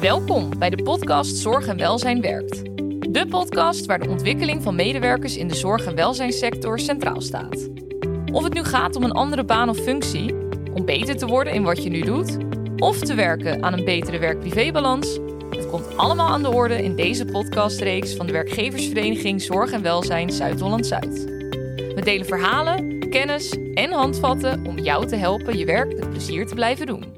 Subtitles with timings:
[0.00, 2.64] Welkom bij de podcast Zorg en Welzijn Werkt.
[3.12, 7.68] De podcast waar de ontwikkeling van medewerkers in de zorg- en welzijnssector centraal staat.
[8.32, 10.34] Of het nu gaat om een andere baan of functie,
[10.74, 12.36] om beter te worden in wat je nu doet,
[12.76, 15.18] of te werken aan een betere werk-privébalans,
[15.50, 20.30] het komt allemaal aan de orde in deze podcastreeks van de werkgeversvereniging Zorg en Welzijn
[20.30, 21.24] Zuid-Holland-Zuid.
[21.94, 26.54] We delen verhalen, kennis en handvatten om jou te helpen je werk met plezier te
[26.54, 27.15] blijven doen.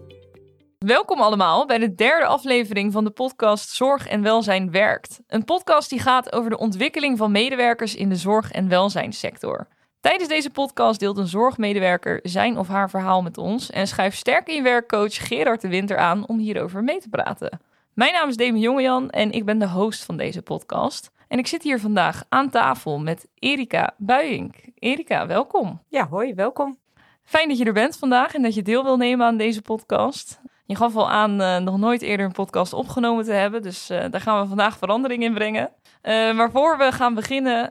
[0.89, 5.20] Welkom allemaal bij de derde aflevering van de podcast Zorg en Welzijn Werkt.
[5.27, 9.69] Een podcast die gaat over de ontwikkeling van medewerkers in de zorg- en welzijnssector.
[10.01, 14.48] Tijdens deze podcast deelt een zorgmedewerker zijn of haar verhaal met ons en schuift sterk
[14.48, 17.60] in werkcoach Gerard de Winter aan om hierover mee te praten.
[17.95, 21.10] Mijn naam is Demi Jongejan en ik ben de host van deze podcast.
[21.29, 24.55] En ik zit hier vandaag aan tafel met Erika Buijink.
[24.79, 25.82] Erika, welkom.
[25.88, 26.79] Ja, hoi, welkom.
[27.24, 30.41] Fijn dat je er bent vandaag en dat je deel wil nemen aan deze podcast.
[30.68, 34.04] Je gaf al aan uh, nog nooit eerder een podcast opgenomen te hebben, dus uh,
[34.10, 35.70] daar gaan we vandaag verandering in brengen.
[36.02, 37.70] Uh, maar voor we gaan beginnen,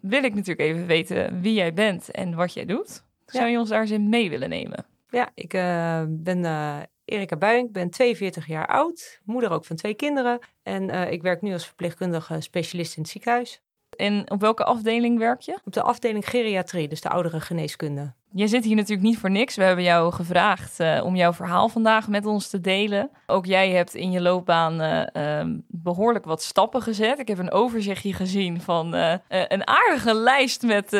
[0.00, 3.04] wil ik natuurlijk even weten wie jij bent en wat jij doet.
[3.26, 4.86] Zou je ons daar eens in mee willen nemen?
[5.10, 5.50] Ja, ik
[6.08, 6.44] ben
[7.04, 10.38] Erika Buink, ben 42 jaar oud, moeder ook van twee kinderen.
[10.62, 13.62] En ik werk nu als verpleegkundige specialist in het ziekenhuis.
[14.00, 15.58] En op welke afdeling werk je?
[15.64, 18.12] Op de afdeling geriatrie, dus de oudere geneeskunde.
[18.32, 19.56] Je zit hier natuurlijk niet voor niks.
[19.56, 23.10] We hebben jou gevraagd uh, om jouw verhaal vandaag met ons te delen.
[23.26, 27.18] Ook jij hebt in je loopbaan uh, um, behoorlijk wat stappen gezet.
[27.18, 30.92] Ik heb een overzichtje gezien van uh, een aardige lijst met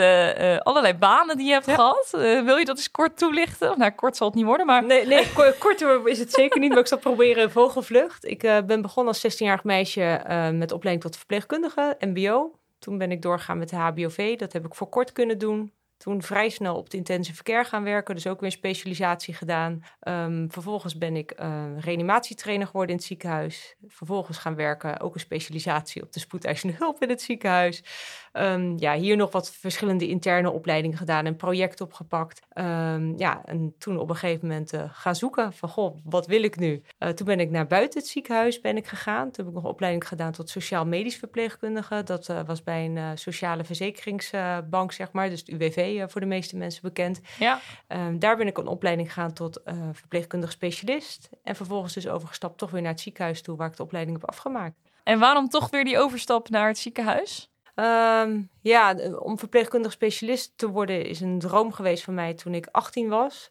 [0.63, 1.75] allerlei banen die je hebt ja.
[1.75, 2.09] gehad.
[2.45, 3.79] wil je dat eens kort toelichten?
[3.79, 4.85] Nou, kort zal het niet worden, maar...
[4.85, 8.25] Nee, nee kort is het zeker niet, maar ik zal proberen vogelvlucht.
[8.25, 10.21] Ik ben begonnen als 16-jarig meisje
[10.55, 12.60] met opleiding tot verpleegkundige, mbo.
[12.81, 14.39] Toen ben ik doorgegaan met de HBOV.
[14.39, 15.73] Dat heb ik voor kort kunnen doen.
[16.01, 19.83] Toen vrij snel op het intensive care gaan werken, dus ook weer specialisatie gedaan.
[20.09, 23.77] Um, vervolgens ben ik uh, reanimatietrainer geworden in het ziekenhuis.
[23.87, 27.85] Vervolgens gaan werken, ook een specialisatie op de spoedeisende hulp in het ziekenhuis.
[28.33, 32.41] Um, ja, hier nog wat verschillende interne opleidingen gedaan en projecten opgepakt.
[32.55, 36.43] Um, ja, en toen op een gegeven moment uh, gaan zoeken van, goh, wat wil
[36.43, 36.83] ik nu?
[36.99, 39.31] Uh, toen ben ik naar buiten het ziekenhuis ben ik gegaan.
[39.31, 42.03] Toen heb ik nog opleiding gedaan tot sociaal-medisch verpleegkundige.
[42.03, 46.83] Dat was bij een sociale verzekeringsbank, zeg maar, dus het UWV voor de meeste mensen
[46.83, 47.21] bekend.
[47.39, 47.61] Ja.
[47.89, 49.61] Um, daar ben ik een opleiding gegaan tot
[49.93, 51.29] verpleegkundig specialist.
[51.43, 54.29] En vervolgens dus overgestapt toch weer naar het ziekenhuis toe, waar ik de opleiding heb
[54.29, 54.77] afgemaakt.
[55.03, 57.51] En waarom toch weer die overstap naar het ziekenhuis?
[57.81, 62.69] Um, ja, om verpleegkundig specialist te worden is een droom geweest van mij toen ik
[62.71, 63.49] 18 was.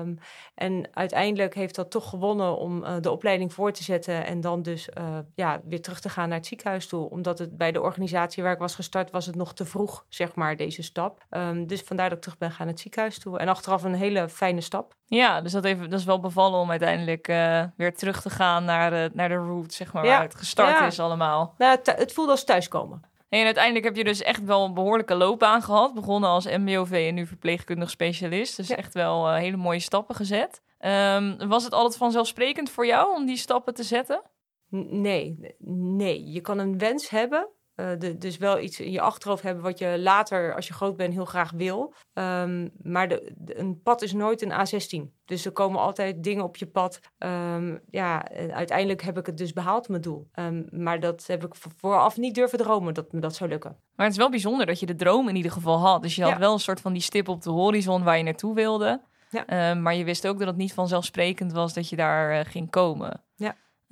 [0.00, 0.18] Um,
[0.54, 4.62] en uiteindelijk heeft dat toch gewonnen om uh, de opleiding voor te zetten en dan
[4.62, 7.10] dus uh, ja, weer terug te gaan naar het ziekenhuis toe.
[7.10, 10.34] Omdat het bij de organisatie waar ik was gestart, was het nog te vroeg, zeg
[10.34, 11.24] maar, deze stap.
[11.30, 13.38] Um, dus vandaar dat ik terug ben gaan naar het ziekenhuis toe.
[13.38, 14.94] En achteraf een hele fijne stap.
[15.06, 18.64] Ja, dus dat, even, dat is wel bevallen om uiteindelijk uh, weer terug te gaan
[18.64, 20.10] naar de, naar de route, zeg maar, ja.
[20.10, 20.86] waar het gestart ja.
[20.86, 21.54] is allemaal.
[21.58, 23.10] Nou, het, het voelde als thuiskomen.
[23.38, 25.94] En uiteindelijk heb je dus echt wel een behoorlijke loopbaan gehad.
[25.94, 28.56] Begonnen als MBOV en nu verpleegkundig specialist.
[28.56, 28.76] Dus ja.
[28.76, 30.62] echt wel uh, hele mooie stappen gezet.
[30.80, 34.22] Um, was het altijd vanzelfsprekend voor jou om die stappen te zetten?
[34.68, 35.56] Nee,
[35.96, 36.30] nee.
[36.30, 37.48] Je kan een wens hebben.
[37.82, 40.96] Uh, de, dus wel iets in je achterhoofd hebben wat je later, als je groot
[40.96, 41.94] bent, heel graag wil.
[42.12, 45.20] Um, maar de, de, een pad is nooit een A16.
[45.24, 47.00] Dus er komen altijd dingen op je pad.
[47.18, 50.28] Um, ja, uiteindelijk heb ik het dus behaald, mijn doel.
[50.34, 53.76] Um, maar dat heb ik vooraf niet durven dromen dat me dat zou lukken.
[53.94, 56.02] Maar het is wel bijzonder dat je de droom in ieder geval had.
[56.02, 56.38] Dus je had ja.
[56.38, 59.00] wel een soort van die stip op de horizon waar je naartoe wilde.
[59.30, 59.74] Ja.
[59.74, 63.22] maar je wist ook dat het niet vanzelfsprekend was dat je daar uh, ging komen.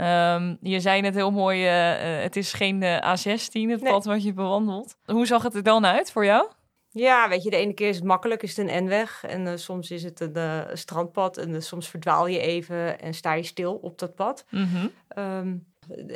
[0.01, 3.79] Um, je zei net heel mooi, uh, uh, het is geen uh, A16, het nee.
[3.79, 4.97] pad wat je bewandelt.
[5.05, 6.49] Hoe zag het er dan uit voor jou?
[6.89, 9.25] Ja, weet je, de ene keer is het makkelijk, is het een N-weg.
[9.25, 11.37] En soms is het een strandpad.
[11.37, 14.45] En soms verdwaal je even en sta je stil op dat pad.
[14.51, 14.91] Mm -hmm.
[15.25, 15.67] um,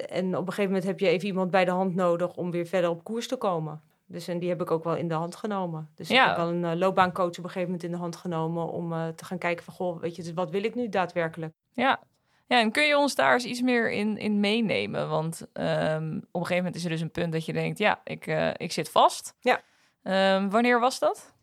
[0.09, 2.67] en op een gegeven moment heb je even iemand bij de hand nodig om weer
[2.67, 3.83] verder op koers te komen.
[4.07, 5.91] Dus en die heb ik ook wel in de hand genomen.
[5.95, 6.23] Dus ja.
[6.23, 8.93] ik heb wel een uh, loopbaancoach op een gegeven moment in de hand genomen om
[8.93, 11.53] uh, te gaan kijken van, goh, weet je, dus wat wil ik nu daadwerkelijk?
[11.73, 12.01] Ja,
[12.47, 15.09] ja, en kun je ons daar eens iets meer in, in meenemen?
[15.09, 18.01] Want um, op een gegeven moment is er dus een punt dat je denkt, ja,
[18.05, 19.37] ik, uh, ik zit vast.
[19.41, 19.63] Ja.
[20.37, 21.34] Um, wanneer was dat?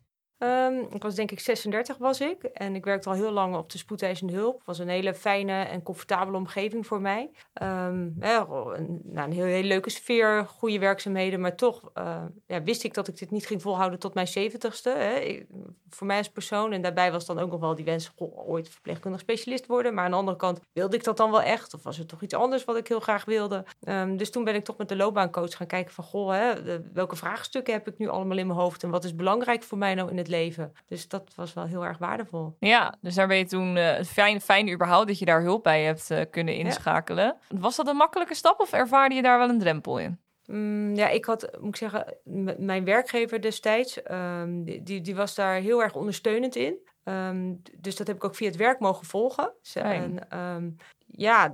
[0.42, 3.70] Um, ik was denk ik 36 was ik en ik werkte al heel lang op
[3.70, 4.56] de spoedeisende hulp.
[4.56, 7.30] Het was een hele fijne en comfortabele omgeving voor mij.
[7.62, 12.84] Um, een, nou, een heel, heel leuke sfeer, goede werkzaamheden, maar toch uh, ja, wist
[12.84, 14.82] ik dat ik dit niet ging volhouden tot mijn 70ste.
[14.82, 15.42] Hè.
[15.88, 18.68] Voor mij als persoon en daarbij was dan ook nog wel die wens goh, ooit
[18.68, 19.94] verpleegkundig specialist worden.
[19.94, 22.22] Maar aan de andere kant wilde ik dat dan wel echt of was er toch
[22.22, 23.64] iets anders wat ik heel graag wilde.
[23.88, 27.16] Um, dus toen ben ik toch met de loopbaancoach gaan kijken van goh, hè, welke
[27.16, 30.10] vraagstukken heb ik nu allemaal in mijn hoofd en wat is belangrijk voor mij nou
[30.10, 30.72] in het leven.
[30.86, 32.56] Dus dat was wel heel erg waardevol.
[32.58, 35.82] Ja, dus daar ben je toen uh, fijn, fijn überhaupt dat je daar hulp bij
[35.82, 37.36] hebt uh, kunnen inschakelen.
[37.48, 40.20] Was dat een makkelijke stap of ervaarde je daar wel een drempel in?
[40.46, 42.16] Mm, ja, ik had, moet ik zeggen,
[42.58, 46.90] mijn werkgever destijds, um, die, die was daar heel erg ondersteunend in.
[47.04, 49.52] Um, dus dat heb ik ook via het werk mogen volgen.
[49.74, 50.76] En um,
[51.06, 51.50] ja,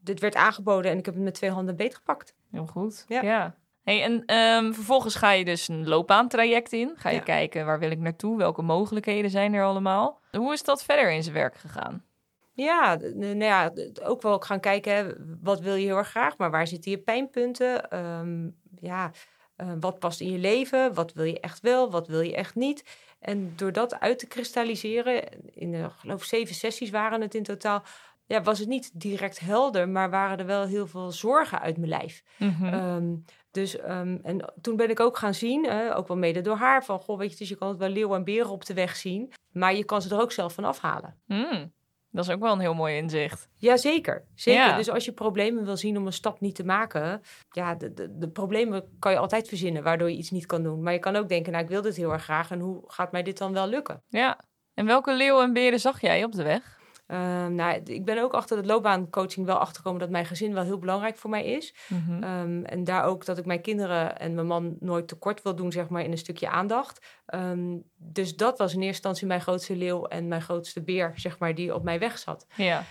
[0.00, 2.34] dit werd aangeboden en ik heb het met twee handen beetgepakt.
[2.50, 3.04] Heel goed.
[3.08, 3.22] Ja.
[3.22, 3.54] ja.
[3.88, 6.92] Hey, en um, vervolgens ga je dus een loopbaantraject in.
[6.96, 7.22] Ga je ja.
[7.22, 10.20] kijken waar wil ik naartoe, welke mogelijkheden zijn er allemaal.
[10.30, 12.04] Hoe is dat verder in zijn werk gegaan?
[12.52, 15.06] Ja, nou ja, ook wel gaan kijken, hè,
[15.42, 17.98] wat wil je heel erg graag, maar waar zitten je pijnpunten?
[17.98, 19.10] Um, ja,
[19.56, 20.94] uh, wat past in je leven?
[20.94, 21.90] Wat wil je echt wel?
[21.90, 22.84] Wat wil je echt niet?
[23.20, 25.22] En door dat uit te kristalliseren,
[25.54, 27.82] in de geloof zeven sessies waren het in totaal,
[28.28, 31.88] ja, was het niet direct helder, maar waren er wel heel veel zorgen uit mijn
[31.88, 32.22] lijf.
[32.38, 33.24] Mm -hmm.
[33.50, 36.84] dus um, en toen ben ik ook gaan zien, uh, ook wel mede door haar,
[36.84, 38.96] van goh, weet je, dus je kan het wel leeuwen en beren op de weg
[38.96, 41.16] zien, maar je kan ze er ook zelf van afhalen.
[41.26, 41.72] Mm.
[42.10, 43.48] Dat is ook wel een heel mooi inzicht.
[43.56, 44.62] Jazeker, zeker.
[44.62, 44.76] Ja.
[44.76, 48.18] Dus als je problemen wil zien om een stap niet te maken, ja, de, de,
[48.18, 50.82] de, problemen kan je altijd verzinnen waardoor je iets niet kan doen.
[50.82, 53.12] Maar je kan ook denken, nou, ik wil dit heel erg graag en hoe gaat
[53.12, 54.02] mij dit dan wel lukken?
[54.08, 54.40] Ja.
[54.74, 56.77] En welke leeuwen en beren zag jij op de weg?
[57.10, 60.78] Um, nou, ik ben ook achter de loopbaancoaching wel achtergekomen dat mijn gezin wel heel
[60.78, 61.74] belangrijk voor mij is.
[61.88, 62.22] Mm -hmm.
[62.22, 65.72] um, en daar ook dat ik mijn kinderen en mijn man nooit tekort wil doen,
[65.72, 67.06] zeg maar, in een stukje aandacht.
[67.34, 71.38] Um, dus dat was in eerste instantie mijn grootste leeuw en mijn grootste beer, zeg
[71.38, 72.46] maar, die op mijn weg zat.
[72.54, 72.84] Ja.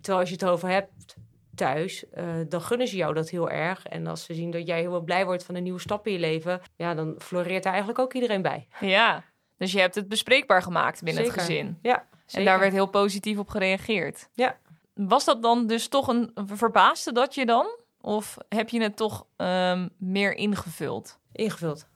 [0.00, 1.16] terwijl als je het erover hebt
[1.54, 3.86] thuis, uh, dan gunnen ze jou dat heel erg.
[3.86, 6.18] En als ze zien dat jij heel blij wordt van een nieuwe stap in je
[6.18, 8.66] leven, ja, dan floreert daar eigenlijk ook iedereen bij.
[8.80, 9.24] Ja,
[9.56, 11.38] dus je hebt het bespreekbaar gemaakt binnen Zeker.
[11.38, 11.78] het gezin.
[11.82, 12.06] Ja.
[12.32, 14.28] En daar werd heel positief op gereageerd.
[14.32, 14.58] Ja.
[14.94, 17.66] Was dat dan dus toch een verbaasde dat je dan?
[18.00, 21.18] Of heb je het toch um, meer ingevuld?
[21.32, 21.86] Ingevuld,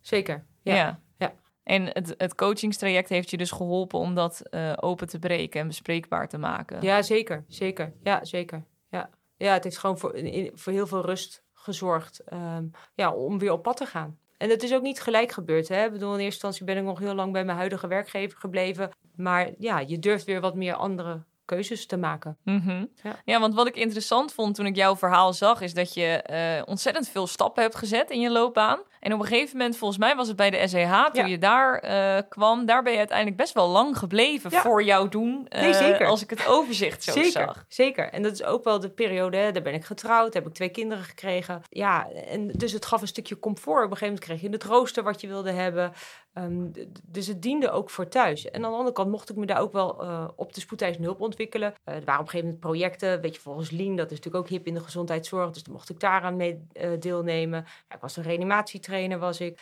[0.00, 0.46] zeker.
[0.62, 0.74] Ja.
[0.74, 1.00] ja.
[1.18, 1.34] ja.
[1.62, 5.66] En het, het coachingstraject heeft je dus geholpen om dat uh, open te breken en
[5.66, 6.82] bespreekbaar te maken.
[6.82, 7.44] Ja, zeker.
[7.48, 7.92] Zeker.
[8.02, 8.64] Ja, zeker.
[8.90, 10.12] Ja, ja het heeft gewoon voor,
[10.54, 14.18] voor heel veel rust gezorgd um, ja, om weer op pad te gaan.
[14.36, 15.68] En het is ook niet gelijk gebeurd.
[15.68, 15.84] Hè?
[15.84, 18.90] Ik bedoel, in eerste instantie ben ik nog heel lang bij mijn huidige werkgever gebleven.
[19.16, 22.36] Maar ja, je durft weer wat meer andere keuzes te maken.
[22.42, 22.88] Mm -hmm.
[23.02, 23.16] ja.
[23.24, 23.40] ja.
[23.40, 27.08] want wat ik interessant vond toen ik jouw verhaal zag, is dat je uh, ontzettend
[27.08, 28.80] veel stappen hebt gezet in je loopbaan.
[29.06, 31.26] En op een gegeven moment, volgens mij was het bij de SEH, toen ja.
[31.26, 34.60] je daar uh, kwam, daar ben je uiteindelijk best wel lang gebleven ja.
[34.60, 35.46] voor jou doen.
[35.48, 36.06] Uh, nee, zeker.
[36.06, 37.64] Als ik het overzicht zo zeker, zag.
[37.68, 38.10] Zeker.
[38.10, 40.68] En dat is ook wel de periode, hè, daar ben ik getrouwd, heb ik twee
[40.68, 41.62] kinderen gekregen.
[41.68, 43.84] Ja, en dus het gaf een stukje comfort.
[43.84, 45.92] Op een gegeven moment kreeg je het rooster wat je wilde hebben.
[46.38, 48.50] Um, dus het diende ook voor thuis.
[48.50, 51.06] En aan de andere kant mocht ik me daar ook wel uh, op de spoedeisende
[51.06, 51.74] hulp ontwikkelen.
[51.84, 54.50] Er waren op een gegeven moment projecten, weet je, volgens Lean, dat is natuurlijk ook
[54.50, 55.50] hip in de gezondheidszorg.
[55.50, 56.66] Dus dan mocht ik daaraan mee
[56.98, 57.64] deelnemen.
[57.88, 59.60] Ja, ik was een reanimatietrainer, was ik.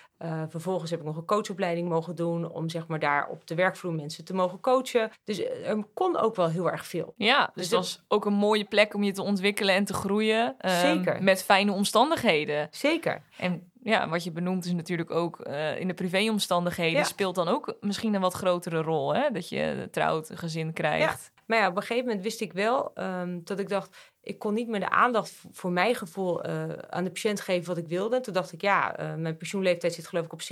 [0.48, 3.92] vervolgens heb ik nog een coachopleiding mogen doen om zeg maar daar op de werkvloer
[3.92, 5.10] mensen te mogen coachen.
[5.24, 7.14] Dus er kon ook wel heel erg veel.
[7.16, 9.94] Ja, dus, dus het was ook een mooie plek om je te ontwikkelen en te
[9.94, 10.54] groeien.
[10.58, 11.22] Zeker.
[11.22, 12.68] Met fijne omstandigheden.
[12.70, 13.22] Zeker.
[13.38, 17.04] En ja, wat je benoemt is natuurlijk ook uh, in de privéomstandigheden ja.
[17.04, 19.14] speelt dan ook misschien een wat grotere rol.
[19.14, 19.30] Hè?
[19.30, 21.30] Dat je trouwt, een gezin krijgt.
[21.34, 21.42] Ja.
[21.46, 24.54] Maar ja, op een gegeven moment wist ik wel um, dat ik dacht, ik kon
[24.54, 28.20] niet meer de aandacht voor mijn gevoel uh, aan de patiënt geven wat ik wilde.
[28.20, 30.42] Toen dacht ik, ja, uh, mijn pensioenleeftijd zit geloof ik op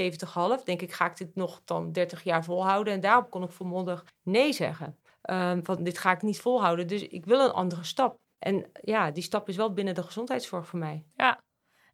[0.60, 0.64] 70,5.
[0.64, 2.92] Denk ik, ga ik dit nog dan 30 jaar volhouden?
[2.92, 4.96] En daarop kon ik volmondig nee zeggen.
[5.30, 8.18] Um, van dit ga ik niet volhouden, dus ik wil een andere stap.
[8.38, 11.04] En ja, die stap is wel binnen de gezondheidszorg voor mij.
[11.16, 11.40] Ja,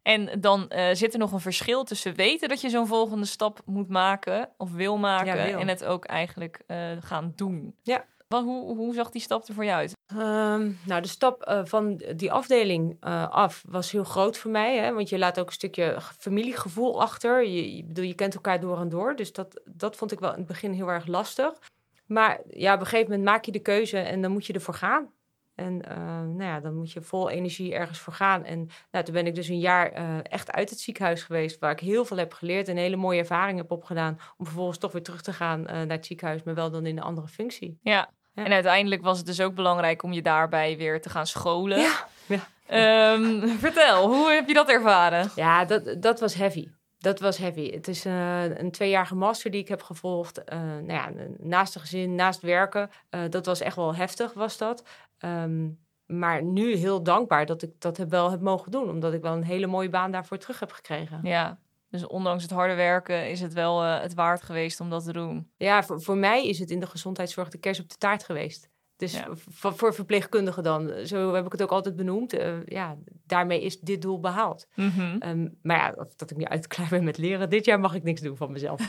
[0.01, 3.61] en dan uh, zit er nog een verschil tussen weten dat je zo'n volgende stap
[3.65, 5.59] moet maken of wil maken ja, wil.
[5.59, 6.63] en het ook eigenlijk
[6.99, 7.75] gaan doen.
[7.83, 8.05] Ja.
[8.29, 9.97] Wat, hoe, hoe zag die stap er voor je uit?
[10.13, 12.97] Um, nou, de stap uh, van die afdeling
[13.29, 14.77] af was heel groot voor mij.
[14.77, 17.47] Hè, want je laat ook een stukje familiegevoel achter.
[17.47, 19.15] Je, je, bedoel, je kent elkaar door en door.
[19.15, 21.59] Dus dat, dat vond ik wel in het begin heel erg lastig.
[22.05, 24.73] Maar ja, op een gegeven moment maak je de keuze en dan moet je ervoor
[24.73, 25.11] gaan.
[25.55, 28.43] En uh, nou ja, dan moet je vol energie ergens voor gaan.
[28.43, 31.71] En nou, toen ben ik dus een jaar uh, echt uit het ziekenhuis geweest, waar
[31.71, 34.19] ik heel veel heb geleerd en hele mooie ervaring heb opgedaan.
[34.37, 36.97] Om vervolgens toch weer terug te gaan uh, naar het ziekenhuis, maar wel dan in
[36.97, 37.79] een andere functie.
[37.81, 38.09] Ja.
[38.33, 38.45] Ja.
[38.45, 41.79] en uiteindelijk was het dus ook belangrijk om je daarbij weer te gaan scholen.
[41.79, 42.07] Ja.
[42.27, 43.13] ja.
[43.13, 45.31] Um, vertel, hoe heb je dat ervaren?
[45.35, 46.67] Ja, dat, dat was heavy.
[46.97, 47.71] Dat was heavy.
[47.71, 50.41] Het is uh, een tweejarige master die ik heb gevolgd.
[50.53, 52.89] Uh, nou ja, naast de gezin, naast werken.
[53.11, 54.83] Uh, dat was echt wel heftig, was dat.
[55.19, 58.89] Um, maar nu heel dankbaar dat ik dat heb wel heb mogen doen.
[58.89, 61.19] Omdat ik wel een hele mooie baan daarvoor terug heb gekregen.
[61.23, 61.59] Ja,
[61.89, 65.51] dus ondanks het harde werken is het wel het waard geweest om dat te doen.
[65.57, 68.68] Ja, voor, voor mij is het in de gezondheidszorg de kers op de taart geweest.
[68.99, 69.27] Dus Ja.
[69.49, 72.33] voor, verpleegkundigen dan, zo heb ik het ook altijd benoemd.
[72.33, 74.67] eh, ja, daarmee is dit doel behaald.
[74.75, 75.15] Mhm.
[75.19, 77.49] Ehm, maar ja, dat ik nu uitklaar ben met leren.
[77.49, 78.79] Dit jaar mag ik niks doen van mezelf.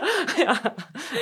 [0.44, 0.60] ja,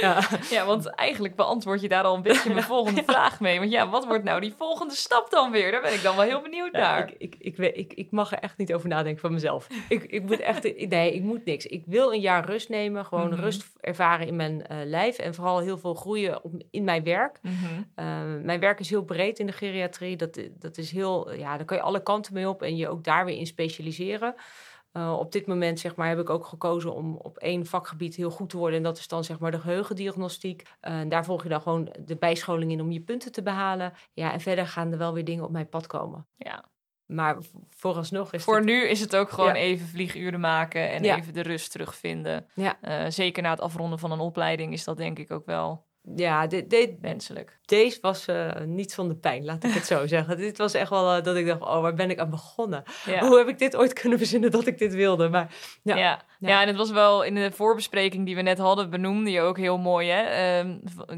[0.01, 0.21] ja.
[0.51, 3.59] Ja, want eigenlijk beantwoord je daar al een beetje mijn volgende vraag mee.
[3.59, 5.71] Want ja, wat wordt nou die volgende stap dan weer?
[5.71, 7.09] Daar ben ik dan wel heel benieuwd naar.
[7.09, 9.67] ik, ik, ik, weet- ik, ik mag er echt niet over nadenken van mezelf.
[9.89, 11.67] Ik, ik moet echt, nee, ik moet niks.
[11.67, 13.41] Ik wil een jaar rust nemen, gewoon Mhm.
[13.41, 17.41] rust ervaren in mijn eh, lijf en vooral heel veel groeien op, in mijn werk.
[17.97, 18.08] Uh,
[18.45, 20.17] mijn werk is heel breed in de geriatrie.
[20.17, 23.05] Dat, dat is heel, ja, daar kan je alle kanten mee op en je ook
[23.05, 24.35] daar weer in specialiseren.
[24.93, 28.31] Uh, op dit moment zeg maar, heb ik ook gekozen om op één vakgebied heel
[28.31, 28.77] goed te worden.
[28.77, 30.63] En dat is dan zeg maar de geheugendiagnostiek.
[30.63, 33.93] Uh, en daar volg je dan gewoon de bijscholing in om je punten te behalen.
[34.13, 36.27] Ja, en verder gaan er wel weer dingen op mijn pad komen.
[36.37, 36.65] Ja.
[37.07, 37.37] Maar
[37.71, 38.65] vooralsnog is Voor het...
[38.65, 39.61] nu is het ook gewoon Ja.
[39.61, 41.17] even vlieguren maken en Ja.
[41.17, 42.47] even de rust terugvinden.
[42.55, 42.79] Ja.
[42.81, 45.87] Eh, zeker na het afronden van een opleiding is dat denk ik ook wel
[46.17, 47.59] Ja, dit, dit, wenselijk.
[47.65, 50.37] deze was uh, niet zonder pijn, laat ik het zo zeggen.
[50.37, 52.83] Dit was echt wel uh, dat ik dacht, oh, waar ben ik aan begonnen?
[53.07, 53.21] Ja.
[53.27, 55.29] Hoe heb ik dit ooit kunnen verzinnen dat ik dit wilde?
[55.29, 55.97] Maar Ja.
[55.97, 56.49] ja, Ja.
[56.49, 56.61] Ja.
[56.63, 59.79] en het was wel in de voorbespreking die we net hadden, benoemde je ook heel
[59.79, 60.09] mooi.
[60.09, 60.23] Hè?
[60.23, 60.71] Ehm,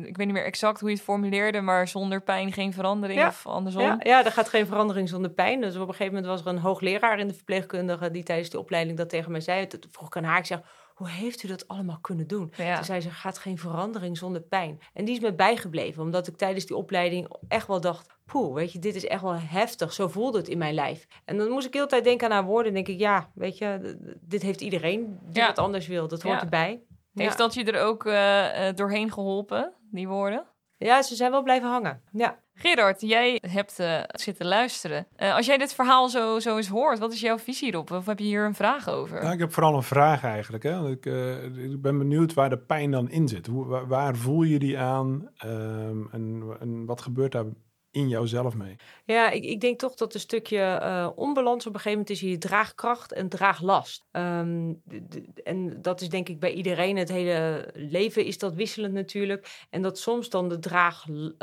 [0.04, 3.26] ik weet niet meer exact hoe je het formuleerde, maar zonder pijn geen verandering Ja.
[3.28, 3.82] of andersom.
[3.82, 5.60] Ja, ja, er gaat geen verandering zonder pijn.
[5.60, 8.58] Dus op een gegeven moment was er een hoogleraar in de verpleegkundige die tijdens de
[8.58, 9.66] opleiding dat tegen mij zei.
[9.66, 10.60] Toen vroeg ik aan haar, ik zeg,
[11.00, 12.52] hoe heeft u dat allemaal kunnen doen?
[12.56, 12.74] Ja.
[12.74, 14.80] Toen zei ze, gaat geen verandering zonder pijn.
[14.92, 18.72] En die is me bijgebleven, omdat ik tijdens die opleiding echt wel dacht, poeh, weet
[18.72, 19.92] je, dit is echt wel heftig.
[19.92, 21.06] Zo voelde het in mijn lijf.
[21.24, 22.66] En dan moest ik heel de tijd denken aan haar woorden.
[22.68, 25.46] En denk ik, ja, weet je, dit heeft iedereen die Ja.
[25.46, 26.08] wat anders wil.
[26.08, 26.42] Dat hoort Ja.
[26.42, 26.82] erbij.
[27.14, 30.44] Heeft dat je er ook eh, eh, doorheen geholpen, die woorden?
[30.76, 32.02] ja, ze zijn wel blijven hangen.
[32.12, 32.38] Ja.
[32.60, 35.06] Gerard, jij hebt eh, zitten luisteren.
[35.16, 37.90] Eh, als jij dit verhaal zo, zo eens hoort, wat is jouw visie erop?
[37.90, 39.22] Of heb je hier een vraag over?
[39.22, 40.62] Nou, ik heb vooral een vraag eigenlijk.
[40.62, 40.80] Hè?
[40.80, 43.46] Want Ik, eh, ik ben benieuwd waar de pijn dan in zit.
[43.46, 45.30] Hoe, waar, waar voel je die aan?
[45.36, 47.44] Ehm, en, en wat gebeurt daar
[47.90, 48.76] in jouzelf mee?
[49.04, 52.20] Ja, ik, ik denk toch dat een stukje eh, onbalans op een gegeven moment is
[52.20, 54.06] hier draagkracht en draaglast.
[54.10, 54.72] Ehm,
[55.42, 56.96] en dat is denk ik bij iedereen.
[56.96, 59.66] Het hele leven is dat wisselend natuurlijk.
[59.70, 61.34] En dat soms dan de draaglast,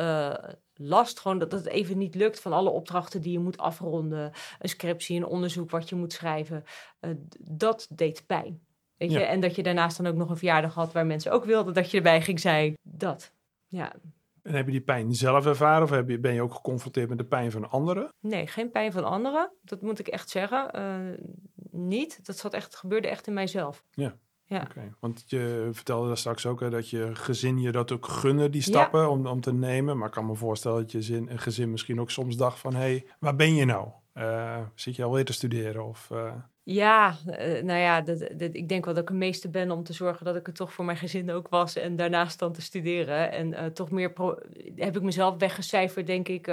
[1.19, 4.31] gewoon dat, het even niet lukt van alle opdrachten die je moet afronden.
[4.60, 6.63] Een scriptie, een onderzoek wat je moet schrijven.
[7.00, 8.65] eh, dat deed pijn.
[8.98, 9.19] Weet je?
[9.19, 9.25] Ja.
[9.25, 11.91] En dat je daarnaast dan ook nog een verjaardag had waar mensen ook wilden dat
[11.91, 12.77] je erbij ging zijn.
[12.81, 13.31] Dat.
[13.67, 13.93] Ja,
[14.43, 17.17] En heb je die pijn zelf ervaren of heb je, ben je ook geconfronteerd met
[17.17, 18.10] de pijn van anderen?
[18.19, 19.51] Nee, geen pijn van anderen.
[19.62, 20.72] Dat moet ik echt zeggen.
[20.72, 20.98] Eh,
[21.72, 22.25] niet.
[22.25, 23.84] Dat zat echt, gebeurde echt in mijzelf.
[23.91, 24.17] Ja.
[24.50, 28.51] Oké, Want je vertelde daar straks ook hè, dat je gezin je dat ook gunnen,
[28.51, 29.98] die stappen om, om te nemen.
[29.98, 32.74] Maar ik kan me voorstellen dat je zin, een gezin misschien ook soms dacht van...
[32.74, 33.88] hé, hey, waar ben je nou?
[34.18, 35.86] Eh, zit je alweer te studeren?
[35.86, 39.50] Of, eh, Ja, eh, nou ja, dat, dat, ik denk wel dat ik een meester
[39.50, 41.75] ben om te zorgen dat ik het toch voor mijn gezin ook was.
[41.75, 43.32] En daarnaast dan te studeren.
[43.32, 44.13] En toch meer
[44.75, 46.51] heb ik mezelf weggecijferd, denk ik,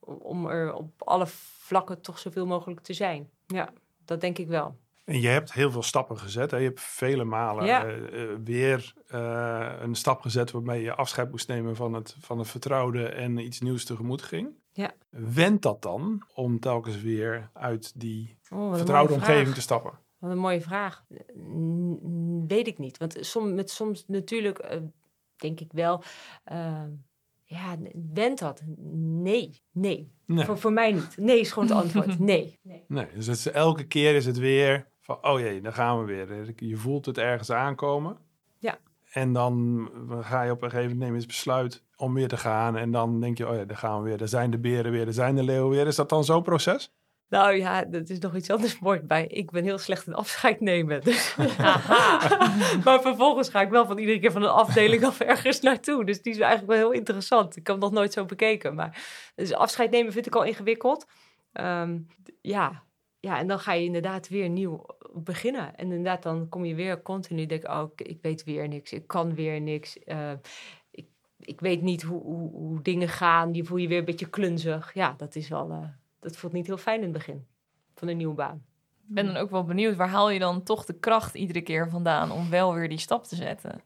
[0.00, 3.30] om er op alle vlakken toch zoveel mogelijk te zijn.
[3.46, 3.72] Ja,
[4.04, 4.76] dat denk ik wel.
[5.04, 6.50] En je hebt heel veel stappen gezet.
[6.50, 6.56] Hè?
[6.56, 7.84] Je hebt vele malen Ja.
[7.86, 12.38] eh, eh, weer eh, een stap gezet waarmee je afscheid moest nemen van het, van
[12.38, 14.48] het vertrouwde en iets nieuws tegemoet ging.
[14.72, 14.92] Ja.
[15.10, 19.54] Wendt dat dan om telkens weer uit die Oh, vertrouwde omgeving vraag.
[19.54, 19.92] te stappen?
[20.18, 21.04] Wat een mooie vraag.
[21.38, 22.98] N- Weet ik niet.
[22.98, 24.80] Want som, met soms natuurlijk
[25.36, 26.02] denk ik wel.
[27.44, 27.76] ja,
[28.14, 28.62] went dat?
[28.96, 29.62] Nee.
[29.72, 30.12] Nee.
[30.26, 30.44] Nee.
[30.44, 31.16] Voor, voor mij niet.
[31.16, 32.18] Nee is gewoon het antwoord.
[32.18, 32.58] Nee.
[32.62, 32.84] nee.
[32.88, 36.52] Nee, dus elke keer is het weer van, oh jee, dan gaan we weer.
[36.56, 38.16] Je voelt het ergens aankomen.
[38.58, 38.78] Ja.
[39.12, 39.88] En dan
[40.20, 42.76] ga je op een gegeven moment nemen besluit om weer te gaan.
[42.76, 44.18] En dan denk je, oh ja, daar gaan we weer.
[44.18, 45.86] Daar zijn de beren weer, daar zijn de leeuwen weer.
[45.86, 46.92] Is dat dan zo'n proces?
[47.32, 49.26] Nou ja, dat is nog iets anders mooi bij.
[49.26, 51.00] Ik ben heel slecht in afscheid nemen.
[51.04, 51.36] Dus.
[52.84, 56.04] maar vervolgens ga ik wel van iedere keer van een afdeling of ergens naartoe.
[56.04, 57.56] Dus die is eigenlijk wel heel interessant.
[57.56, 58.74] Ik heb hem nog nooit zo bekeken.
[58.74, 59.02] Maar
[59.34, 61.06] dus afscheid nemen vind ik al ingewikkeld.
[61.52, 61.98] Ehm,
[62.40, 62.82] ja.
[63.22, 65.76] Ja, en dan ga je inderdaad weer nieuw beginnen.
[65.76, 68.92] En inderdaad, dan kom je weer continu denk oh, ik, ik weet weer niks.
[68.92, 69.98] Ik kan weer niks.
[69.98, 70.32] Eh,
[70.90, 71.06] ik,
[71.38, 73.54] ik weet niet hoe, hoe, hoe dingen gaan.
[73.54, 74.94] Je voel je weer een beetje klunzig.
[74.94, 75.70] Ja, dat is wel...
[75.70, 75.88] eh,
[76.20, 77.46] dat voelt niet heel fijn in het begin
[77.94, 78.64] van een nieuwe baan.
[79.08, 81.88] Ik ben dan ook wel benieuwd, waar haal je dan toch de kracht iedere keer
[81.88, 83.82] vandaan om wel weer die stap te zetten?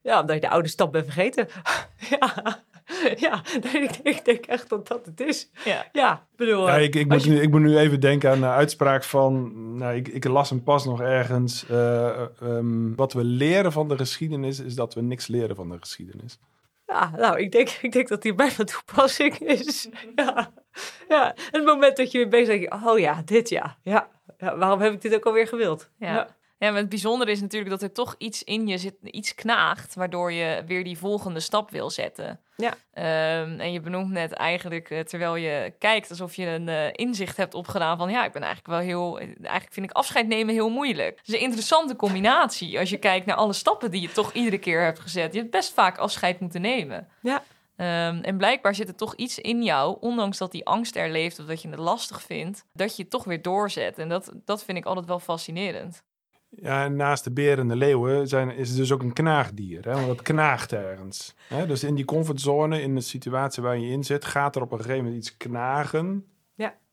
[0.00, 1.48] Ja, omdat je de oude stap bent vergeten.
[2.18, 2.62] ja,
[3.16, 5.50] ja nee, ik, denk, ik denk echt dat dat het is.
[5.64, 5.86] Ja.
[5.92, 6.66] Ja, ik bedoel...
[6.66, 9.52] Ja, ik, ik, moet nu, ik moet nu even denken aan de uitspraak van...
[9.76, 11.66] Nou, ik, ik las hem pas nog ergens.
[11.68, 15.76] eh, ehm, wat we leren van de geschiedenis is dat we niks leren van de
[15.80, 16.38] geschiedenis.
[16.86, 19.88] Ja, nou, ik denk, ik denk dat die bij van toepassing is.
[20.16, 20.52] ja.
[21.08, 23.76] ja, het moment dat je weer bezig bent, denk je, oh ja, dit ja.
[23.82, 24.08] ja.
[24.38, 24.56] ja.
[24.56, 25.90] Waarom heb ik dit ook alweer gewild?
[25.98, 26.14] Ja.
[26.14, 26.36] Ja,
[26.70, 30.32] maar het bijzondere is natuurlijk dat er toch iets in je zit, iets knaagt, waardoor
[30.32, 32.40] je weer die volgende stap wil zetten.
[32.56, 32.74] Ja.
[32.92, 37.36] Ehm, en je benoemt net eigenlijk, eh, terwijl je kijkt, alsof je een eh, inzicht
[37.36, 40.70] hebt opgedaan van, ja, ik ben eigenlijk wel heel, eigenlijk vind ik afscheid nemen heel
[40.70, 41.18] moeilijk.
[41.18, 44.58] Het is een interessante combinatie als je kijkt naar alle stappen die je toch iedere
[44.58, 45.32] keer hebt gezet.
[45.32, 47.08] Je hebt best vaak afscheid moeten nemen.
[47.22, 47.42] Ja.
[47.76, 51.38] Ehm, en blijkbaar zit er toch iets in jou, ondanks dat die angst er leeft
[51.38, 53.98] of dat je het lastig vindt, dat je het toch weer doorzet.
[53.98, 56.02] En dat, dat vind ik altijd wel fascinerend.
[56.56, 59.84] Ja, en naast de beren en de leeuwen zijn, is het dus ook een knaagdier.
[59.84, 59.92] Hè?
[59.92, 61.34] Want het knaagt ergens.
[61.48, 61.66] Hè?
[61.66, 64.78] Dus in die comfortzone, in de situatie waar je in zit, gaat er op een
[64.78, 66.24] gegeven moment iets knagen.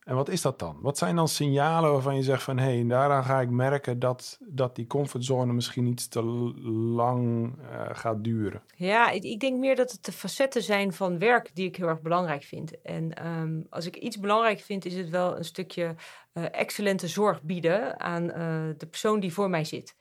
[0.09, 0.77] En wat is dat dan?
[0.81, 2.57] Wat zijn dan signalen waarvan je zegt van...
[2.57, 7.89] hé, hey, daaraan ga ik merken dat, dat die comfortzone misschien iets te lang uh,
[7.91, 8.63] gaat duren?
[8.75, 11.87] Ja, ik, ik, denk meer dat het de facetten zijn van werk die ik heel
[11.87, 12.81] erg belangrijk vind.
[12.81, 15.95] En um, als ik iets belangrijk vind, is het wel een stukje
[16.33, 18.33] uh, excellente zorg bieden aan uh,
[18.77, 19.95] de persoon die voor mij zit.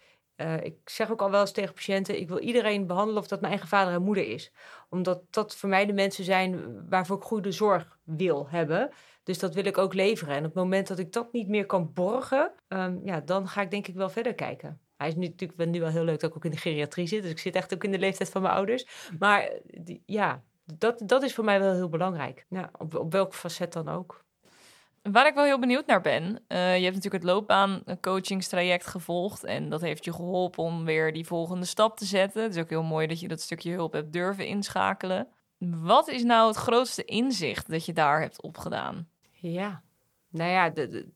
[0.62, 3.52] Ik zeg ook al wel eens tegen patiënten: ik wil iedereen behandelen of dat mijn
[3.52, 4.52] eigen vader en moeder is.
[4.88, 8.90] Omdat dat voor mij de mensen zijn waarvoor ik goede zorg wil hebben.
[9.28, 10.34] Dus dat wil ik ook leveren.
[10.34, 13.60] En op het moment dat ik dat niet meer kan borgen, um, ja, dan ga
[13.60, 14.80] ik denk ik wel verder kijken.
[14.96, 17.22] Hij is nu natuurlijk nu wel heel leuk dat ik ook in de geriatrie zit.
[17.22, 18.86] Dus ik zit echt ook in de leeftijd van mijn ouders.
[19.18, 22.46] Maar die, ja, dat, dat is voor mij wel heel belangrijk.
[22.48, 24.24] Ja, op, op welk facet dan ook.
[25.02, 26.24] Waar ik wel heel benieuwd naar ben.
[26.24, 29.44] Uh, je hebt natuurlijk het loopbaan-coachingstraject gevolgd.
[29.44, 32.42] En dat heeft je geholpen om weer die volgende stap te zetten.
[32.42, 35.28] Het is ook heel mooi dat je dat stukje hulp hebt durven inschakelen.
[35.58, 39.08] Wat is nou het grootste inzicht dat je daar hebt opgedaan?
[39.40, 39.82] Ja,
[40.28, 41.08] nou ja, de, de,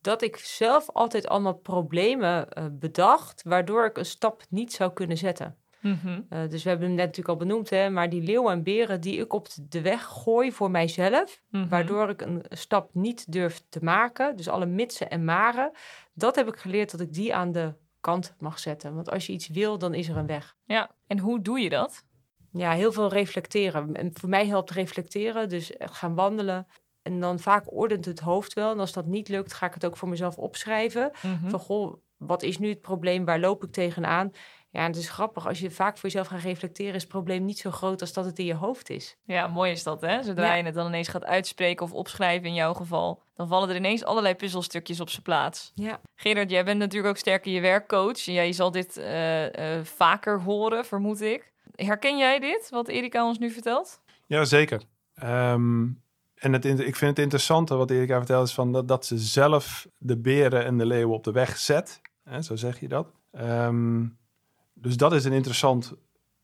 [0.00, 5.16] dat ik zelf altijd allemaal problemen uh, bedacht, waardoor ik een stap niet zou kunnen
[5.16, 5.56] zetten.
[5.80, 6.26] Mm -hmm.
[6.30, 9.00] uh, dus we hebben hem net natuurlijk al benoemd, hè, maar die leeuwen en beren
[9.00, 11.68] die ik op de weg gooi voor mijzelf, mm -hmm.
[11.68, 15.70] waardoor ik een stap niet durf te maken, dus alle mitsen en maren,
[16.14, 18.94] dat heb ik geleerd dat ik die aan de kant mag zetten.
[18.94, 20.56] Want als je iets wil, dan is er een weg.
[20.64, 22.04] Ja, en hoe doe je dat?
[22.52, 23.94] Ja, heel veel reflecteren.
[23.94, 26.66] En voor mij helpt reflecteren, dus gaan wandelen,
[27.06, 28.70] en dan vaak ordent het hoofd wel.
[28.70, 31.10] En als dat niet lukt, ga ik het ook voor mezelf opschrijven.
[31.22, 31.50] Mm -hmm.
[31.50, 33.24] Van goh, wat is nu het probleem?
[33.24, 34.30] Waar loop ik tegenaan?
[34.70, 35.46] Ja, en het is grappig.
[35.46, 38.24] Als je vaak voor jezelf gaat reflecteren, is het probleem niet zo groot als dat
[38.24, 39.16] het in je hoofd is.
[39.24, 40.22] Ja, mooi is dat, hè?
[40.22, 40.54] Zodra ja.
[40.54, 44.04] je het dan ineens gaat uitspreken of opschrijven in jouw geval, dan vallen er ineens
[44.04, 45.72] allerlei puzzelstukjes op zijn plaats.
[45.74, 46.00] Ja.
[46.14, 48.18] Gerard, jij bent natuurlijk ook sterk in je werkcoach.
[48.18, 49.50] Jij zal dit uh, uh,
[49.82, 51.52] vaker horen, vermoed ik.
[51.74, 54.00] Herken jij dit, wat Erika ons nu vertelt?
[54.26, 54.82] Ja, zeker.
[55.24, 56.04] Um...
[56.36, 59.88] En het, ik vind het interessante wat Erika vertelt is van dat, dat ze zelf
[59.98, 62.00] de beren en de leeuwen op de weg zet.
[62.24, 63.12] Hè, zo zeg je dat.
[63.40, 64.16] Um,
[64.74, 65.94] dus dat is een interessant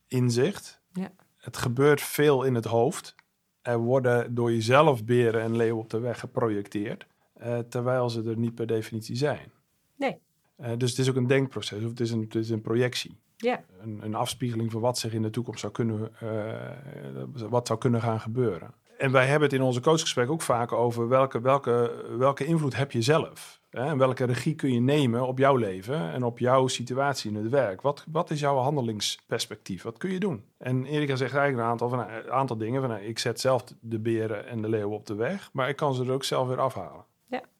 [0.09, 0.81] inzicht.
[0.92, 1.12] Ja.
[1.37, 3.14] Het gebeurt veel in het hoofd.
[3.62, 7.07] Er worden door jezelf beren en leeuwen op de weg geprojecteerd.
[7.42, 9.50] Uh, terwijl ze er niet per definitie zijn.
[9.96, 10.18] Nee.
[10.61, 13.16] Uh, dus het is ook een denkproces of het is een, het is een projectie.
[13.37, 13.64] Ja.
[13.81, 18.00] Een, een afspiegeling van wat zich in de toekomst zou kunnen, uh, wat zou kunnen
[18.00, 22.45] gaan gebeuren en wij hebben het in onze coachgesprek ook vaak over welke, welke, welke
[22.45, 23.61] invloed heb je zelf?
[23.71, 23.85] Hè?
[23.85, 27.49] En welke regie kun je nemen op jouw leven en op jouw situatie in het
[27.51, 27.81] werk?
[27.81, 29.83] Wat, wat is jouw handelingsperspectief?
[29.83, 30.45] Wat kun je doen?
[30.59, 32.83] En Erika zegt eigenlijk een aantal, van, een aantal dingen.
[32.83, 35.95] Van, ik zet zelf de beren en de leeuwen op de weg, maar ik kan
[35.95, 37.05] ze er ook zelf weer afhalen.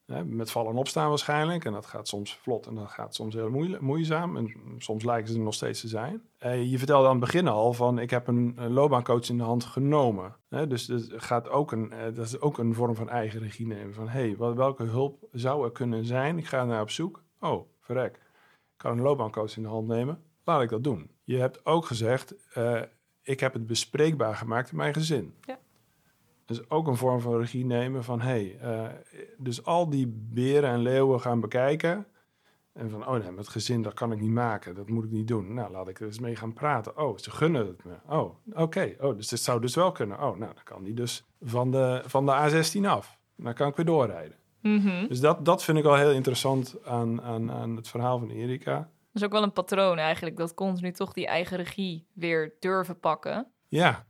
[0.07, 0.25] Hè?
[0.25, 1.65] Met vallen en opstaan waarschijnlijk.
[1.65, 4.37] En dat gaat soms vlot en dat gaat soms heel moeizaam.
[4.37, 6.23] En soms lijken ze er nog steeds te zijn.
[6.45, 9.65] Uh, je vertelde aan het begin al van ik heb een, loopbaancoach in de hand
[9.65, 10.37] genomen.
[10.49, 10.67] Hè?
[10.67, 13.95] Dus dat, gaat ook een, uh, dat is ook een vorm van eigen regie nemen.
[13.95, 16.39] Van hé, hey, welke hulp zou er kunnen zijn?
[16.39, 17.23] Ik ga naar op zoek.
[17.41, 18.15] Oh, verrek.
[18.15, 20.23] Ik kan een loopbaancoach in de hand nemen.
[20.45, 21.11] Laat ik dat doen.
[21.25, 22.83] Je hebt ook gezegd, uh,
[23.23, 25.35] ik heb het bespreekbaar gemaakt in mijn gezin.
[25.41, 25.59] Ja.
[26.53, 28.89] Dus ook een vorm van regie nemen van hé, hey, uh,
[29.39, 32.07] dus al die beren en leeuwen gaan bekijken.
[32.73, 34.75] En van, oh nee, met gezin, dat kan ik niet maken.
[34.75, 35.55] Dat moet ik niet doen.
[35.55, 36.99] Nou, laat ik er eens mee gaan praten.
[36.99, 37.93] Oh, ze gunnen het me.
[38.09, 38.63] Oh, oké.
[38.63, 38.97] Okay.
[39.01, 40.17] Oh, dus dit zou dus wel kunnen.
[40.17, 43.19] Oh, nou, dan kan die dus van de, van de A16 af.
[43.37, 44.37] Dan kan ik weer doorrijden.
[44.61, 45.09] Mm -hmm.
[45.09, 48.77] Dus dat, dat vind ik wel heel interessant aan, aan, aan het verhaal van Erika.
[48.77, 50.37] Dat is ook wel een patroon eigenlijk.
[50.37, 53.47] Dat continu toch die eigen regie weer durven pakken.
[53.69, 54.07] Ja.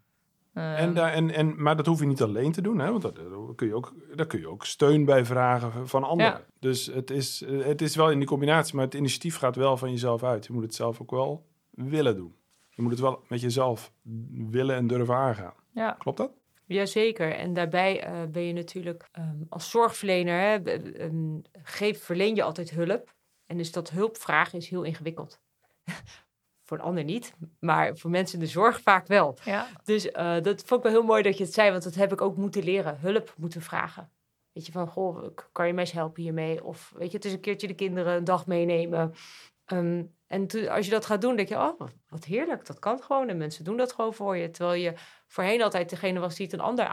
[0.53, 2.91] En daar, en, en, maar dat hoef je niet alleen te doen, hè?
[2.91, 3.13] want daar,
[3.55, 6.33] kun je ook, daar kun je ook steun bij vragen van anderen.
[6.33, 6.45] Ja.
[6.59, 9.91] Dus het is, het is wel in die combinatie, maar het initiatief gaat wel van
[9.91, 10.47] jezelf uit.
[10.47, 12.35] Je moet het zelf ook wel willen doen.
[12.71, 13.93] Je moet het wel met jezelf
[14.51, 15.55] willen en durven aangaan.
[15.71, 15.97] Ja.
[15.99, 16.33] Klopt dat?
[16.67, 17.35] Jazeker.
[17.35, 22.71] En daarbij uh, ben je natuurlijk um, als zorgverlener, hè, um, geef, verleen je altijd
[22.71, 23.15] hulp.
[23.47, 25.41] En dus dat hulp vragen is heel ingewikkeld.
[26.73, 29.39] voor een ander niet, maar voor mensen in de zorg vaak wel.
[29.45, 29.67] Ja.
[29.85, 32.13] Dus uh, dat vond ik wel heel mooi dat je het zei, want dat heb
[32.13, 32.99] ik ook moeten leren.
[33.01, 34.11] Hulp moeten vragen.
[34.53, 36.65] Weet je, van, goh, kan je mij eens helpen hiermee?
[36.65, 39.15] Of weet je, het is een keertje de kinderen een dag meenemen.
[39.65, 43.29] Ehm, en als je dat gaat doen, denk je, oh, wat heerlijk, dat kan gewoon.
[43.29, 44.51] En mensen doen dat gewoon voor je.
[44.51, 44.93] Terwijl je
[45.27, 46.87] voorheen altijd degene was die het een ander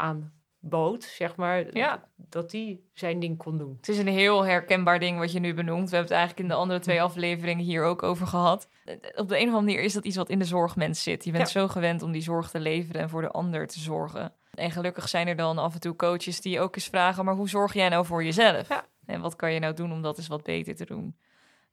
[0.63, 2.03] aanbood, zeg maar, ja.
[2.15, 3.75] dat die zijn ding kon doen.
[3.77, 5.89] Het is een heel herkenbaar ding wat je nu benoemt.
[5.89, 8.67] We hebben het eigenlijk in de andere twee afleveringen hier ook over gehad.
[9.15, 11.25] Op de een of andere manier is dat iets wat in de zorgmens zit.
[11.25, 14.33] Je bent zo gewend om die zorg te leveren en voor de ander te zorgen.
[14.53, 17.49] En gelukkig zijn er dan af en toe coaches die ook eens vragen: maar hoe
[17.49, 18.69] zorg jij nou voor jezelf?
[18.69, 18.85] Ja.
[19.05, 21.15] En wat kan je nou doen om dat eens wat beter te doen?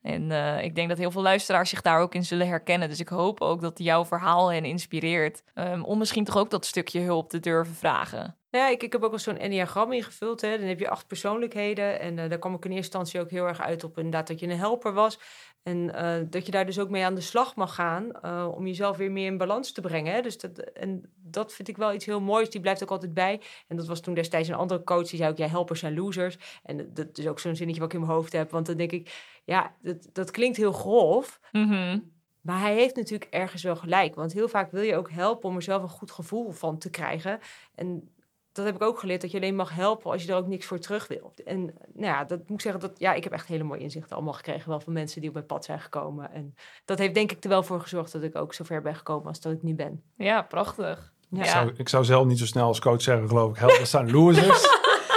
[0.02, 2.88] En uh, ik denk dat heel veel luisteraars zich daar ook in zullen herkennen.
[2.88, 5.42] Dus ik hoop ook dat jouw verhaal hen inspireert.
[5.54, 8.36] Um, om misschien toch ook dat stukje hulp te durven vragen.
[8.50, 10.40] Ja, ik, ik heb ook al zo'n enneagram ingevuld.
[10.40, 10.58] Hè.
[10.58, 12.00] Dan heb je acht persoonlijkheden.
[12.00, 14.40] En uh, daar kwam ik in eerste instantie ook heel erg uit op inderdaad dat
[14.40, 15.18] je een helper was.
[15.62, 18.66] En uh, dat je daar dus ook mee aan de slag mag gaan uh, om
[18.66, 20.14] jezelf weer meer in balans te brengen.
[20.14, 20.20] Hè?
[20.22, 22.50] Dus dat, en dat vind ik wel iets heel moois.
[22.50, 23.40] Die blijft ook altijd bij.
[23.68, 26.38] En dat was toen destijds een andere coach die zei ook, ja, helpers zijn losers.
[26.62, 28.50] En dat is ook zo'n zinnetje wat ik in mijn hoofd heb.
[28.50, 31.40] Want dan denk ik, ja, dat, dat klinkt heel grof.
[31.52, 32.14] Mm -hmm.
[32.40, 34.14] Maar hij heeft natuurlijk ergens wel gelijk.
[34.14, 36.90] Want heel vaak wil je ook helpen om er zelf een goed gevoel van te
[36.90, 37.38] krijgen.
[37.74, 38.10] En
[38.56, 40.66] dat heb ik ook geleerd, dat je alleen mag helpen als je er ook niks
[40.66, 41.32] voor terug wil.
[41.44, 44.16] En nou ja, dat moet ik zeggen, dat, ja, ik heb echt hele mooie inzichten
[44.16, 46.32] allemaal gekregen, wel van mensen die op mijn pad zijn gekomen.
[46.32, 48.94] En dat heeft denk ik er wel voor gezorgd dat ik ook zo ver ben
[48.94, 50.02] gekomen als dat ik nu ben.
[50.16, 51.12] Ja, prachtig.
[51.30, 51.42] Ja.
[51.42, 54.10] Ik, zou, ik zou zelf niet zo snel als coach zeggen, geloof ik, helpers zijn
[54.10, 54.74] losers.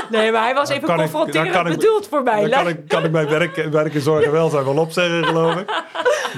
[0.10, 2.42] Nee, maar hij was even confronterend bedoeld voor mij.
[2.42, 5.56] Dan kan ik, kan ik mijn werk, werk en zorg en welzijn wel opzeggen, geloof
[5.56, 5.84] ik.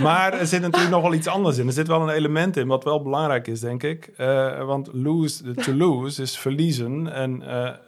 [0.01, 1.67] Maar er zit natuurlijk nog wel iets anders in.
[1.67, 4.10] Er zit wel een element in wat wel belangrijk is, denk ik.
[4.17, 7.13] Uh, want lose, to lose is verliezen.
[7.13, 7.43] En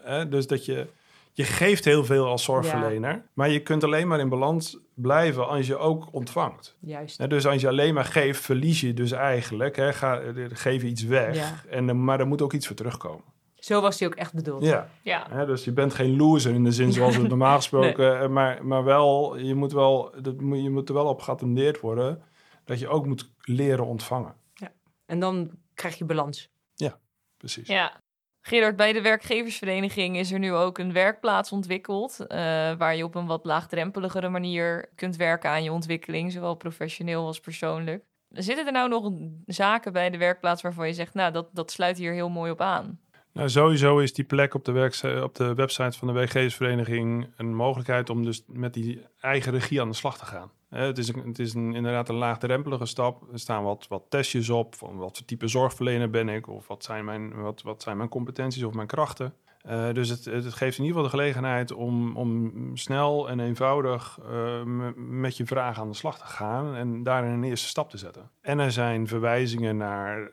[0.07, 0.87] uh, dus dat je...
[1.35, 3.23] Je geeft heel veel als zorgverlener, ja.
[3.33, 6.75] maar je kunt alleen maar in balans blijven als je ook ontvangt.
[6.79, 7.29] Juist.
[7.29, 9.75] dus als je alleen maar geeft, verlies je dus eigenlijk.
[9.75, 11.53] Hè, ga, geef je iets weg, Ja.
[11.69, 13.23] en, maar er moet ook iets voor terugkomen.
[13.63, 14.65] Zo was hij ook echt bedoeld.
[15.03, 15.45] Ja.
[15.45, 18.33] Dus je bent geen loser in de zin zoals het normaal gesproken.
[18.33, 22.23] maar, maar wel, je moet, wel dat moet, je moet er wel op geattendeerd worden
[22.63, 24.35] dat je ook moet leren ontvangen.
[24.53, 24.71] Ja.
[25.05, 26.49] En dan krijg je balans.
[26.75, 26.99] Ja,
[27.37, 27.67] precies.
[27.67, 28.01] Ja.
[28.41, 32.17] Gerard, bij de werkgeversvereniging is er nu ook een werkplaats ontwikkeld.
[32.19, 32.27] Uh,
[32.73, 37.39] waar je op een wat laagdrempeligere manier kunt werken aan je ontwikkeling, zowel professioneel als
[37.39, 38.03] persoonlijk.
[38.29, 39.11] Zitten er nou nog
[39.45, 42.61] zaken bij de werkplaats waarvan je zegt, nou, dat, dat sluit hier heel mooi op
[42.61, 42.99] aan?
[43.33, 48.09] Nou, sowieso is die plek op de, op de website van de werkgeversvereniging een mogelijkheid
[48.09, 50.51] om dus met die eigen regie aan de slag te gaan.
[50.69, 53.31] Het is, een, het is inderdaad een laagdrempelige stap.
[53.31, 56.83] Er staan wat, wat testjes op van wat voor type zorgverlener ben ik of wat
[56.83, 59.33] zijn mijn, wat, wat zijn mijn competenties of mijn krachten.
[59.69, 64.19] Uh, dus het, het, geeft in ieder geval de gelegenheid om, om snel en eenvoudig
[64.31, 64.61] uh,
[64.95, 68.29] met je vraag aan de slag te gaan en daarin een eerste stap te zetten.
[68.41, 70.31] En er zijn verwijzingen naar,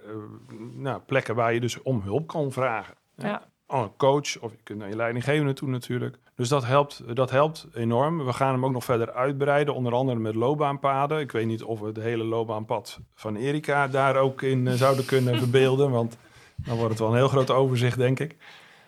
[0.73, 2.95] naar plekken waar je dus om hulp kan vragen.
[3.17, 3.50] Ja.
[3.73, 6.19] Een coach of je kunt naar je leidinggevende toe natuurlijk.
[6.35, 8.25] Dus dat helpt, dat helpt enorm.
[8.25, 11.21] We gaan hem ook nog verder uitbreiden, onder andere met loopbaanpaden.
[11.21, 15.39] Ik weet niet of we het hele loopbaanpad van Erika daar ook in zouden kunnen
[15.45, 16.17] verbeelden, want
[16.57, 18.37] dan wordt het wel een heel groot overzicht, denk ik.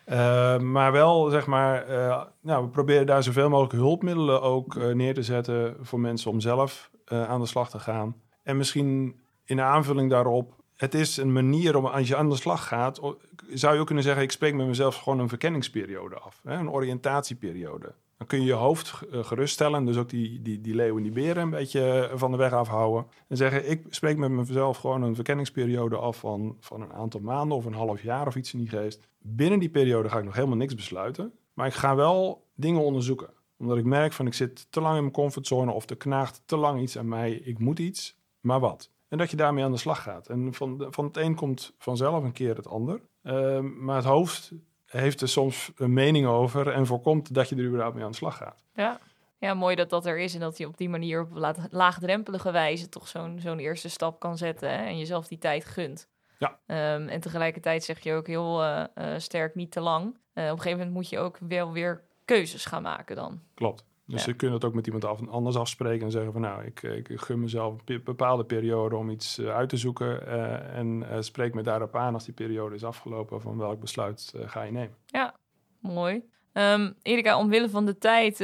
[0.06, 4.94] Uh, maar wel, zeg maar, uh, nou, we proberen daar zoveel mogelijk hulpmiddelen ook uh,
[4.94, 8.16] neer te zetten voor mensen om zelf aan de slag te gaan.
[8.42, 12.68] En misschien in aanvulling daarop, het is een manier om, als je aan de slag
[12.68, 13.00] gaat,
[13.52, 16.70] zou je ook kunnen zeggen, ik spreek met mezelf gewoon een verkenningsperiode af, hè, een
[16.70, 17.94] oriëntatieperiode.
[18.22, 21.42] Dan kun je je hoofd geruststellen, dus ook die, die, die leeuwen en die beren
[21.42, 23.06] een beetje van de weg afhouden.
[23.28, 27.56] En zeggen, ik spreek met mezelf gewoon een verkenningsperiode af van, van een aantal maanden
[27.56, 29.08] of een half jaar of iets in die geest.
[29.18, 33.30] Binnen die periode ga ik nog helemaal niks besluiten, maar ik ga wel dingen onderzoeken.
[33.58, 36.56] Omdat ik merk van ik zit te lang in mijn comfortzone of er knaagt te
[36.56, 38.90] lang iets aan mij, ik moet iets, maar wat?
[39.12, 40.28] En dat je daarmee aan de slag gaat.
[40.28, 43.00] En van, van het een komt vanzelf een keer het ander.
[43.22, 44.52] Uh, maar het hoofd
[44.86, 48.16] heeft er soms een mening over en voorkomt dat je er überhaupt mee aan de
[48.16, 48.64] slag gaat.
[48.74, 49.00] Ja,
[49.38, 52.88] ja mooi dat dat er is en dat je op die manier op laagdrempelige wijze
[52.88, 54.84] toch zo'n zo'n eerste stap kan zetten hè?
[54.84, 56.08] en jezelf die tijd gunt.
[56.38, 56.58] Ja.
[56.94, 60.04] Um, en tegelijkertijd zeg je ook heel uh, uh, sterk niet te lang.
[60.04, 63.40] Uh, op een gegeven moment moet je ook wel weer keuzes gaan maken dan.
[63.54, 63.84] Klopt.
[64.12, 64.30] Dus Ja.
[64.30, 67.20] je kunt het ook met iemand af, anders afspreken en zeggen van nou, ik, ik
[67.20, 70.26] gun mezelf een bepaalde periode om iets eh, uit te zoeken.
[70.26, 74.32] eh, en eh, spreek me daarop aan als die periode is afgelopen van welk besluit
[74.36, 74.96] ga je nemen.
[75.80, 76.30] Mooi.
[76.52, 78.38] Ehm Erika, omwille van de tijd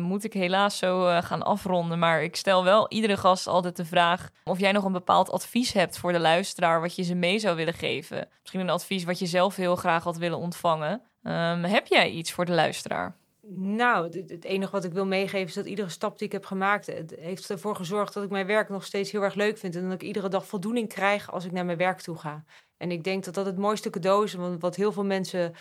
[0.00, 1.98] moet ik helaas zo gaan afronden.
[1.98, 5.72] Maar ik stel wel iedere gast altijd de vraag of jij nog een bepaald advies
[5.72, 8.28] hebt voor de luisteraar wat je ze mee zou willen geven.
[8.40, 11.02] Misschien een advies wat je zelf heel graag had willen ontvangen.
[11.22, 13.16] Ehm, heb jij iets voor de luisteraar?
[13.50, 16.86] Nou, het, enige wat ik wil meegeven is dat iedere stap die ik heb gemaakt,
[16.86, 19.76] het heeft ervoor gezorgd dat ik mijn werk nog steeds heel erg leuk vind.
[19.76, 22.44] En dat ik iedere dag voldoening krijg als ik naar mijn werk toe ga.
[22.76, 25.54] En ik denk dat dat het mooiste cadeau is, want wat heel veel mensen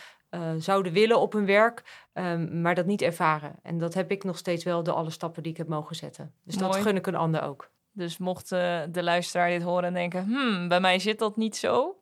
[0.57, 3.55] zouden willen op hun werk, ehm, maar dat niet ervaren.
[3.61, 6.33] En dat heb ik nog steeds wel door alle stappen die ik heb mogen zetten.
[6.43, 7.71] Dus dat gun ik een ander ook.
[7.91, 11.99] Dus mocht de luisteraar dit horen en denken, hmm, bij mij zit dat niet zo,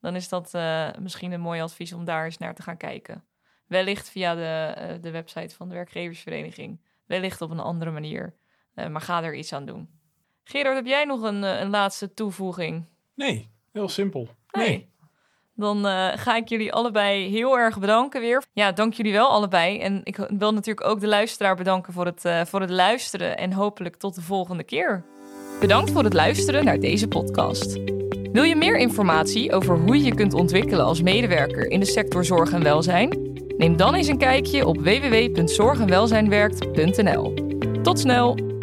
[0.00, 0.52] dan is dat
[1.00, 3.24] misschien een mooi advies om daar eens naar te gaan kijken.
[3.74, 8.34] Wellicht via de, de website van de werkgeversvereniging, wellicht op een andere manier.
[8.74, 9.88] maar ga er iets aan doen.
[10.44, 12.84] Gerard, heb jij nog een, een laatste toevoeging?
[13.14, 14.28] Nee, heel simpel.
[14.52, 14.92] Nee.
[15.54, 18.42] Dan uh, ga ik jullie allebei heel erg bedanken weer.
[18.52, 19.78] Ja, dank jullie wel allebei.
[19.78, 23.38] En ik wil natuurlijk ook de luisteraar bedanken voor het, uh, voor het luisteren.
[23.38, 25.04] En hopelijk tot de volgende keer.
[25.60, 27.72] Bedankt voor het luisteren naar deze podcast.
[28.32, 32.24] Wil je meer informatie over hoe je je kunt ontwikkelen als medewerker in de sector
[32.24, 33.33] zorg en welzijn?
[33.56, 37.34] Neem dan eens een kijkje op www.zorgenwelzijnwerkt.nl.
[37.82, 38.53] Tot snel!